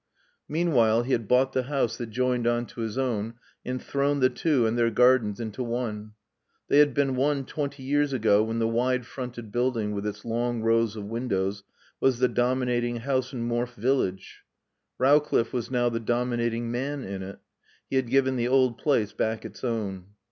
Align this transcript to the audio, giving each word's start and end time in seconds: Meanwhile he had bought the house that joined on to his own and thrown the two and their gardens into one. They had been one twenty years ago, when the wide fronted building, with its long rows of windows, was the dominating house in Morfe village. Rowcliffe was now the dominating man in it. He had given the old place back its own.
Meanwhile 0.49 1.03
he 1.03 1.11
had 1.11 1.27
bought 1.27 1.53
the 1.53 1.61
house 1.61 1.95
that 1.97 2.09
joined 2.09 2.47
on 2.47 2.65
to 2.65 2.81
his 2.81 2.97
own 2.97 3.35
and 3.63 3.79
thrown 3.79 4.19
the 4.19 4.31
two 4.31 4.65
and 4.65 4.75
their 4.75 4.89
gardens 4.89 5.39
into 5.39 5.61
one. 5.63 6.13
They 6.69 6.79
had 6.79 6.95
been 6.95 7.15
one 7.15 7.45
twenty 7.45 7.83
years 7.83 8.11
ago, 8.11 8.41
when 8.41 8.57
the 8.57 8.67
wide 8.67 9.05
fronted 9.05 9.51
building, 9.51 9.91
with 9.91 10.07
its 10.07 10.25
long 10.25 10.63
rows 10.63 10.95
of 10.95 11.05
windows, 11.05 11.61
was 11.99 12.17
the 12.17 12.27
dominating 12.27 12.95
house 13.01 13.31
in 13.31 13.47
Morfe 13.47 13.75
village. 13.75 14.39
Rowcliffe 14.97 15.53
was 15.53 15.69
now 15.69 15.87
the 15.87 15.99
dominating 15.99 16.71
man 16.71 17.03
in 17.03 17.21
it. 17.21 17.37
He 17.87 17.97
had 17.97 18.09
given 18.09 18.37
the 18.37 18.47
old 18.47 18.79
place 18.79 19.13
back 19.13 19.45
its 19.45 19.63
own. 19.63 20.05